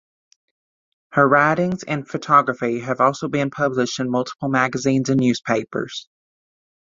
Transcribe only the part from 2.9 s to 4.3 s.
also been published in